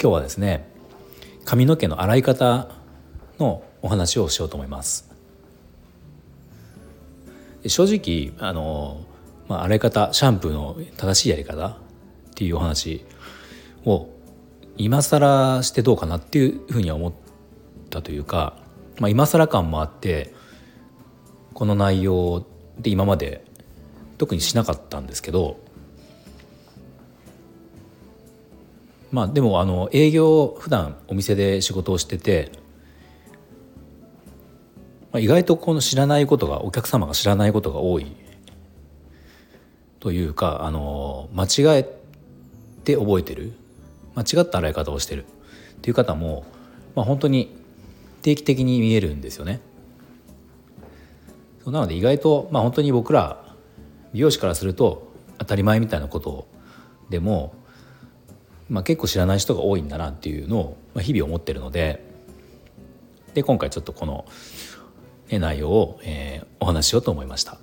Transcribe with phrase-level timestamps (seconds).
[0.00, 0.68] 今日はですね
[1.44, 2.68] 髪の毛の洗い方
[3.38, 5.10] のお話をしようと思います。
[7.66, 9.04] 正直あの、
[9.48, 11.74] まあ、洗い方シャンプーの正しいやり方っ
[12.34, 13.04] ていうお話
[13.84, 14.08] を
[14.76, 17.12] 今更してどうかなっていうふうには思っ
[17.90, 18.56] たというか、
[18.98, 20.34] まあ、今更感もあって
[21.54, 22.44] この内容
[22.78, 23.44] で今まで
[24.18, 25.58] 特にしなかったんですけど
[29.16, 32.52] まあでもあの営業普段お店で仕事をしてて、
[35.10, 38.14] まあ、意外とこの知らないことがお客様が知らないことが多い。
[40.00, 41.98] というかあの間違え
[42.84, 43.54] て覚えてる。
[44.14, 45.24] 間違った洗い方をしてる。
[45.24, 46.44] っていう方も、
[46.94, 47.56] まあ、本当に
[48.20, 49.62] 定期的に見えるんですよね。
[51.64, 53.42] なので意外と、まあ、本当に僕ら
[54.12, 56.46] 美容師からすると当たり前みたいなこと
[57.08, 57.54] でも、
[58.68, 60.58] まあ、結構知らない人が多いんだなっていうの
[60.94, 62.04] を日々思ってるので
[63.34, 64.24] で今回ちょっとこの、
[65.28, 67.58] ね、内容を、えー、お話ししようと思いました。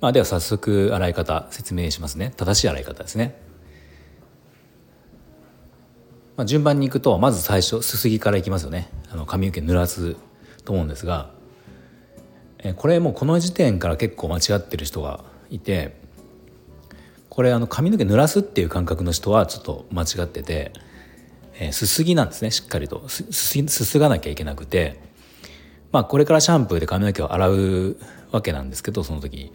[0.00, 3.40] まあ、では早速洗い方説明しますね正しい洗い方ですね。
[6.36, 10.16] まあ、順番にいくとまず最初すすぎからいきますよねあの髪の毛濡らす
[10.64, 11.30] と思うんですが
[12.76, 15.96] これもうこの時点から結構間違ってる人がいて
[17.34, 20.72] これあの髪の毛濡らすっていう感覚の人はちょっと間違ってて、
[21.58, 23.08] えー、すすぎなんですねしっかりと。
[23.08, 25.00] すすすがなきゃいけなくて。
[25.90, 27.96] まあこれからシャンプーで髪の毛を洗う
[28.30, 29.52] わけなんですけどその時、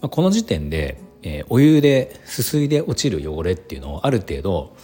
[0.00, 4.76] まあ、この時点で、えー、お湯ですすいで落ちる汚れっていうのをある程度、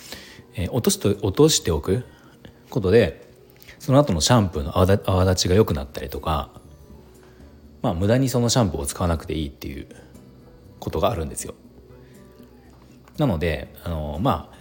[0.55, 2.05] えー、落としと落としておく
[2.69, 3.29] ことで
[3.79, 6.51] その後のシャンプーの泡立ちが良くなったりとか
[7.83, 9.87] まあ無駄にそのシャンプーを使わなくていいっていう
[10.79, 11.55] ことがあるんですよ。
[13.19, 14.61] なのであのまあ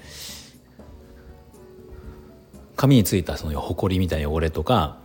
[2.75, 4.97] 髪についたそのほこりみたいな汚れとか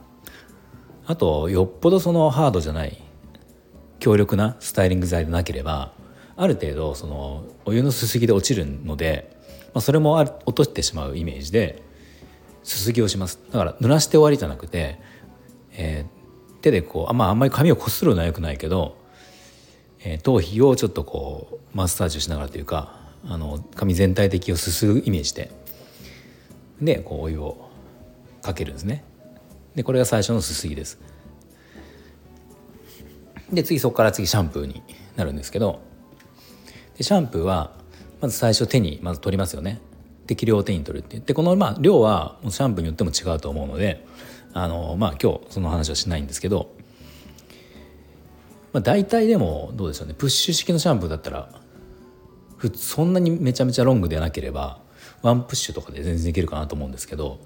[1.06, 3.02] あとよっぽどそのハードじゃない
[3.98, 5.92] 強力なスタイリング剤でなければ
[6.36, 9.36] ある程度そのお湯のすすぎで落ちるので、
[9.72, 11.82] まあ、それも落としてしまうイメージで
[12.62, 15.00] すすぎをしますだから濡らして終わりじゃなくて、
[15.72, 16.23] えー、
[16.64, 18.96] 手でこうあ,、まあ、あんまり髪をこするのはよくないけど、
[20.02, 25.50] えー、頭皮をちょっとこうマッサージをしながらというかあの髪全体的をすすぐイメージで
[26.80, 27.68] でこうお湯を
[28.42, 29.04] かけるんですね。
[29.74, 30.98] でこれが最初のすすぎです。
[33.52, 34.82] で次そこから次シャンプーに
[35.16, 35.80] なるんですけど
[36.96, 37.72] でシャンプーは
[38.20, 39.80] まず最初手にまず取りますよね。
[40.26, 44.02] 適量を手に取るって言ってこのまあ量はシャンプーによっても違うと思うので
[44.56, 46.72] あのまあ今日その話はしないんですけど、
[48.72, 50.14] まあ、大体でもどうでしょうね。
[50.14, 51.48] プッシュ式のシャンプーだったら
[52.74, 54.78] そんなにめちゃめちゃロングでなければ
[55.22, 57.40] ワンプッシュとかで全然いけるかなと思うんですけど、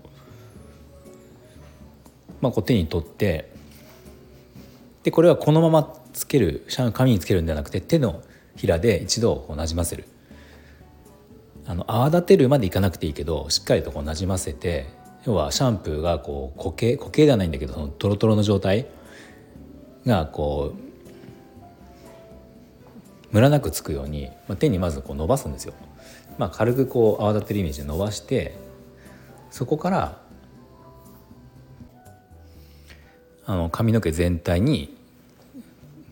[2.43, 3.51] まあ、こう手に取って
[5.03, 8.23] でこれはこのままつける紙につけるんではなくて手の
[8.55, 10.05] ひらで一度こうなじませる。
[11.67, 14.87] あの泡立てるまでいかなくていいけどしっかりとこうなじませて
[15.25, 18.87] 要はシャンプーがこう固形固形ではないんだけどそのトロトロの状態
[20.07, 20.89] がこう
[23.31, 25.75] ムラなくつくように、まあ、手にまずこう伸ばすんですよ。
[26.39, 28.57] まあ、軽くこう泡立てるイメージで伸ばして
[29.51, 30.21] そこから
[33.45, 34.97] あの髪の毛全体に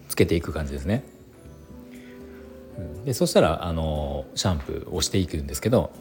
[0.08, 1.04] つけていく感じですね。
[3.04, 5.92] でそしたらあのシャンプーをしていくんですけど、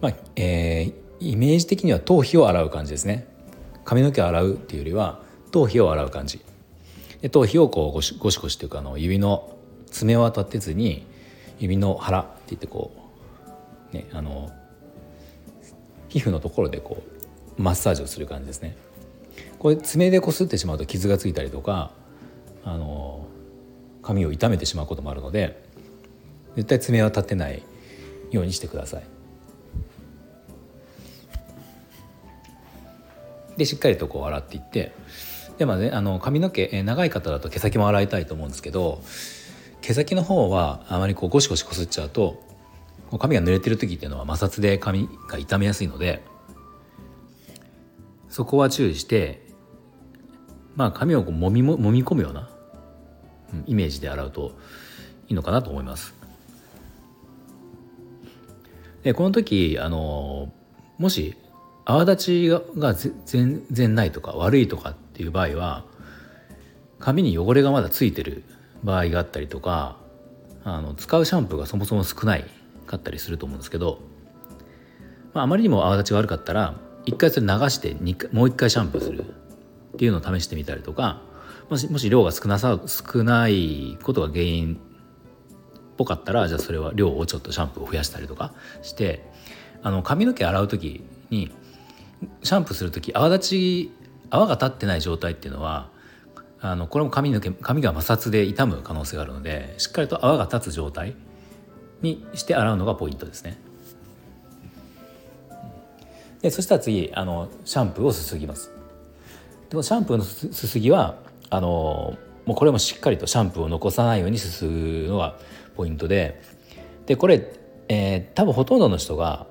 [0.00, 3.26] まあえー、イメージ的には頭皮を洗う感じですね。
[3.84, 6.40] 髪の毛を洗うっていうよりは頭皮を洗う感じ。
[7.20, 9.56] で頭皮をこうゴシゴシゴシというかあの指の
[9.90, 11.04] 爪を当たってずに
[11.58, 12.92] 指の腹って言ってこ
[13.92, 14.52] う、ね、あの
[16.08, 17.02] 皮膚のところでこ
[17.58, 18.76] うマッサージをする感じですね。
[19.58, 21.90] これ爪でこすってしまうと傷がついたりとか
[22.64, 23.26] あの
[24.02, 25.60] 髪を傷めてしまうこともあるので
[26.56, 27.62] 絶対爪は立てない
[28.30, 29.17] ようにしてください。
[33.58, 34.92] でしっかりとこう洗っていって
[35.58, 39.02] でまあねあの髪の毛、長い方だと毛先も洗いたいと思うんですけど
[39.80, 42.42] 毛先の方はあまりこうゴシゴシこすっちゃうと
[43.18, 46.22] 髪が濡れてる時っていうのは摩擦で髪が傷みやすいので
[48.28, 49.42] そこは注意して
[50.76, 52.48] まあ髪をこうもみも揉み込むような
[53.66, 54.52] イメージで洗うと
[55.28, 56.14] いいのかなと思います。
[59.02, 60.52] でこの時あの
[60.98, 61.36] もし
[61.90, 62.92] 泡立ちが
[63.24, 65.84] 全然ないとか悪いとかっていう場合は
[66.98, 68.44] 髪に汚れがまだついてる
[68.84, 69.96] 場合があったりとか
[70.64, 72.44] あの使うシャンプーがそもそも少ない
[72.86, 74.02] かったりすると思うんですけど、
[75.32, 76.74] まあ、まりにも泡立ち悪かったら
[77.06, 77.96] 一回それ流して
[78.32, 79.24] もう一回シャンプーする
[79.94, 81.22] っていうのを試してみたりとか
[81.70, 84.78] もしもし量が少なさ少ないことが原因っ
[85.96, 88.52] ぽかったらじゃあそれは量をちょっとシャンプーを増やしたりとか
[88.82, 89.26] して
[89.82, 91.50] あの髪の毛洗う時に
[92.42, 93.92] シャンプーする時泡立ち
[94.30, 95.90] 泡が立ってない状態っていうのは
[96.60, 101.14] あのこれも髪の毛髪が摩擦で傷む可能性があるのでしっかりと泡が立つ状態
[102.02, 103.58] にして洗うのがポイントですね。
[106.42, 108.72] でそしたら次あのシャンプーをすすぎます。
[109.70, 111.16] でもシャンプーのすすぎは
[111.50, 112.16] あの
[112.46, 115.36] もうこれもしっかりとシャンプーを残さないようにすすぐのが
[115.76, 116.40] ポイントで
[117.06, 117.52] でこれ、
[117.88, 119.46] えー、多分ほとんどの人が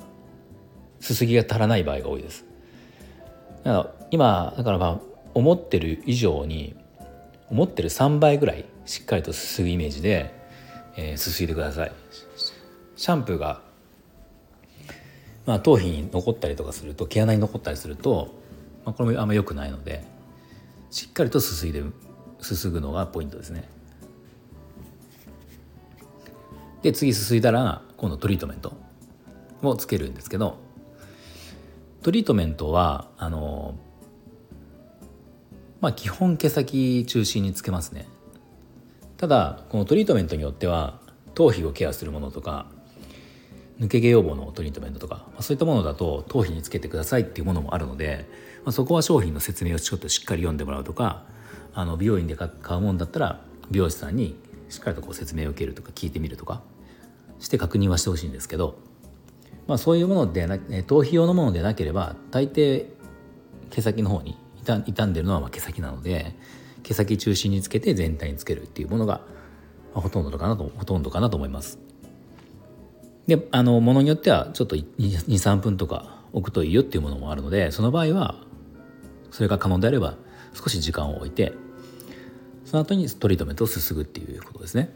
[1.00, 2.47] すすぎが足らない場合が多いです。
[3.64, 5.00] だから今だからまあ
[5.34, 6.76] 思ってる以上に
[7.50, 10.34] 思ってる3倍ぐらいしっかりとすすぐイメージで、
[10.96, 11.92] えー、すすいでください。
[12.96, 13.62] シャンプーが、
[15.46, 18.34] まあ、頭皮に残ったりとかすると毛穴に残ったりすると、
[18.84, 20.04] まあ、これもあんま良くないので
[20.90, 21.84] しっかりとすすいで
[22.40, 23.64] すすぐのがポイントですね。
[26.82, 28.74] で次すすいだら今度トリートメント
[29.62, 30.58] をつけるんですけど
[32.08, 33.76] トリートメントはあの
[35.82, 38.08] まあ基本毛先中心につけますね。
[39.18, 41.02] ただこのトリートメントによっては
[41.34, 42.68] 頭皮をケアするものとか
[43.78, 48.26] 抜け毛予防のトリートメントとか、まあ、そういったものだと頭皮につけてくださいっていうものもあるので、
[48.64, 51.26] まあ、そこは商品の説明をちょっとしっかり読んでもらうとか
[51.74, 54.40] あの美容院で買うもんだったら美容師さんに
[54.70, 56.62] しっかりとこう説明を受けるとか聞いてみるとか
[57.42, 58.80] して確認はしてほしいんですけど、
[59.68, 62.86] まあ、そういうものでな頭皮用のものでなければ大抵
[63.70, 64.38] 毛先の方に
[64.86, 66.34] 傷んでるのはま毛先なので
[66.84, 69.22] 毛先中心につけて全体につけるっていうものが、
[69.94, 71.80] まあ、ほとんどかなとほとんどかなと思います。
[73.28, 78.36] であのものによってはちょっと23分とか置くといいよっていうものもあるのでその場合は
[79.32, 80.16] それが可能であれば
[80.54, 81.54] 少し時間を置いて
[82.64, 84.94] その後にトリートメントをすすぐっていうことですね。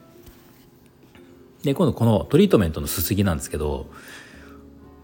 [1.63, 3.87] で今度このトリートメントのすすぎなんですけど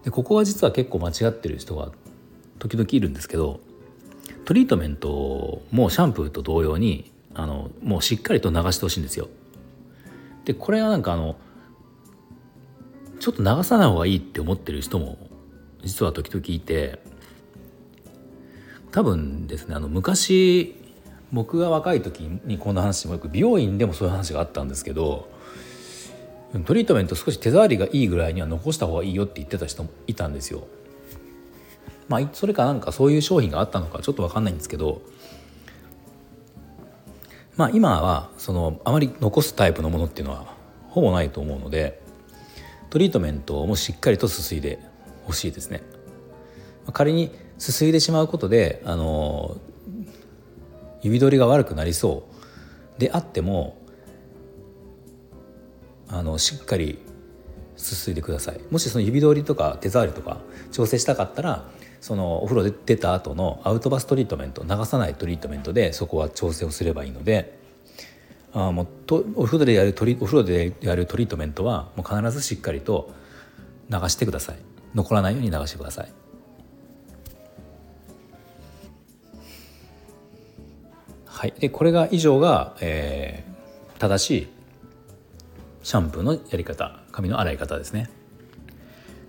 [0.04, 1.90] でここは実は結構間違ってる人が
[2.58, 3.60] 時々いるんですけど
[4.44, 9.28] トリートメントもシャンプーと同様にあのもうしっかりと流してほしいんですよ。
[10.44, 11.36] でこれはなんかあの
[13.20, 15.18] ちょっと流さない方がいいって思ってる人も
[15.84, 17.00] 実は時々いて
[18.90, 20.74] 多分ですねあの昔
[21.32, 25.28] 僕が若い時にこんな話もよく美容院でもそういう話があったんですけど
[26.64, 30.66] トリートメント少し手触りがいいぐらいには残した方がいいよって言ってた人もいたんですよ。
[32.08, 35.02] まあそれかなんかそういう商品があったのかちょっと分かんないんですけど
[37.56, 40.46] まあ今はそのあまり残すタイプのものっていうのは
[40.88, 42.00] ほぼないと思うので
[42.88, 44.78] トリートメントもしっかりとすすいで
[45.24, 45.82] ほしいですね。
[46.94, 49.58] 仮にすすいでしまうことであの
[51.02, 52.24] 指取りが悪くなりそ
[52.96, 53.76] うであっても
[56.08, 56.98] あのしっかり
[57.76, 58.60] すすいでください。
[58.70, 60.38] もしその指通りとか手触りとか
[60.72, 61.68] 調整したかったら
[62.00, 67.58] そのお風呂で出た後のアウトバストリートメント流さないトリートメントでそこは調整をすればいいので
[68.52, 73.12] あもうとお風呂でやるトリお風呂でやるトリートメントはもう必ずしっかりと
[73.90, 74.56] 流してください。
[74.94, 76.12] 残らないように流してください。
[81.26, 81.54] はい。
[81.58, 84.57] でこれが以上が、えー、正しい
[85.88, 88.10] シャンプーのやり方髪の洗い方ですね。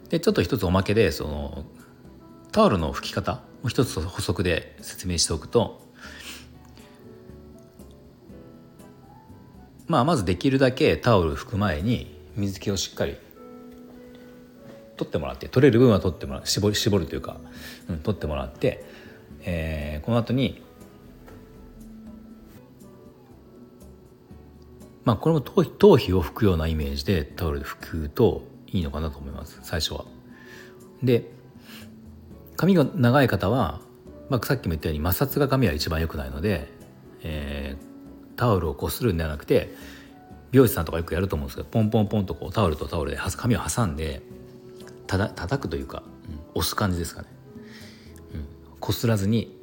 [0.10, 1.63] でちょっと一つおまけでその
[2.51, 5.82] タオルの拭き方も一つ補足で説明しておくと
[9.88, 13.16] まあまずできるだけタオル拭く前に水気をしっかり
[14.98, 17.38] 取ってもらって取れる分は取ってもらう絞る絞るというか、
[17.88, 18.84] うん、取ってもらって、
[19.46, 20.62] えー、この後に
[25.10, 30.06] まあこれも頭皮頭皮を拭くようなイメージでタオルで拭くといいのかなと思います最初は。
[31.01, 31.32] で
[32.56, 33.82] 髪が長い方は
[34.30, 36.68] まあ、さっきも言ったように摩擦が髪は一番良くないので、
[37.24, 39.74] えー、タオルをこするんではなくて
[40.51, 44.22] 美容師さんとかよくやると思うんですけどポンポンポンとこうタオルとタオルで髪を挟んで
[45.08, 46.04] ただ叩くというか、
[46.54, 47.28] うん、押す感じですかね、
[48.36, 48.48] うん、
[48.80, 49.58] こすらずに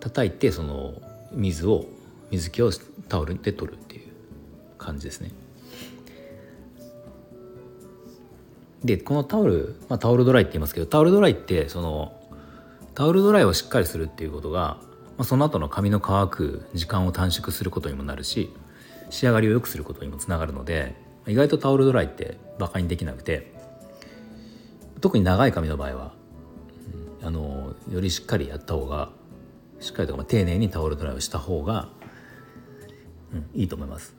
[0.00, 0.94] 叩いてその
[1.32, 1.84] 水を
[2.30, 2.70] 水気を
[3.08, 4.02] タオルで取るっていう
[4.78, 5.30] 感じですね。
[8.84, 12.12] でこのタオル、まあ、タオルドライって言いますけどタオルドライってその
[12.94, 14.78] タオルドライをしっかりするっていうことが、
[15.16, 18.54] まあ、その後の髪の乾く時間を短縮することにもなるし
[19.10, 20.94] 仕上がりを良くすることにもつながるので
[21.26, 23.58] 意外とタオルドライってバカにできなくて
[25.00, 26.12] 特に長い髪の場合は、
[27.22, 29.10] あのよりしっかりやった方が
[29.80, 31.88] しっかりとか丁寧にタオルドライをした方が、
[33.32, 34.14] うん、いいと思います。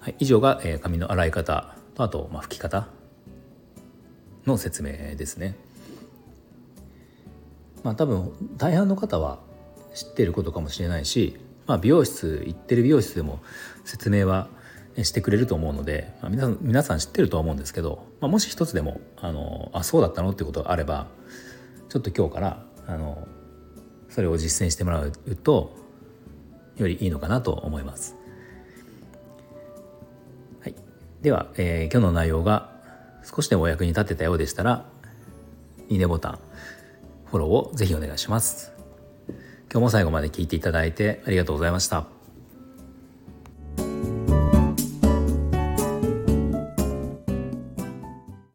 [0.00, 2.88] はい、以上が、えー、髪の洗い方とあと、まあ、拭き方
[4.46, 5.56] の説明ですね。
[7.82, 9.38] まあ多分大半の方は
[9.94, 11.36] 知っていることかもしれないし、
[11.66, 13.40] まあ、美容室行ってる美容室でも
[13.84, 14.48] 説明は
[15.02, 21.06] してくれると思うので、まあ、皆さん皆さん知ってるとは思うんですけど、まあ、もし一つでもあのあそうだったのってことがあれば
[21.88, 23.26] ちょっと今日からあの
[24.12, 25.10] それを実践してもらう
[25.42, 25.74] と
[26.76, 28.14] よりいいのかなと思います。
[30.60, 30.74] はい。
[31.22, 32.70] では、えー、今日の内容が
[33.24, 34.86] 少しでもお役に立てたようでしたら
[35.88, 36.38] いいねボタン
[37.26, 38.72] フォローをぜひお願いします。
[39.70, 42.11] 今日も最後まで聞いていただいてありがとうございました。